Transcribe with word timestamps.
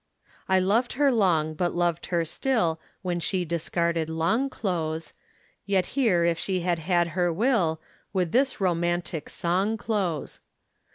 I 0.49 0.57
loved 0.59 0.93
her 0.93 1.11
long 1.11 1.53
but 1.53 1.75
loved 1.75 2.07
her 2.07 2.25
still 2.25 2.79
When 3.03 3.19
she 3.19 3.45
discarded 3.45 4.09
long 4.09 4.49
clothes, 4.49 5.13
Yet 5.67 5.85
here 5.93 6.25
if 6.25 6.39
she 6.39 6.61
had 6.61 6.79
had 6.79 7.09
her 7.09 7.31
will 7.31 7.79
Would 8.11 8.31
this 8.31 8.59
romantic 8.59 9.29
song 9.29 9.77
close. 9.77 10.39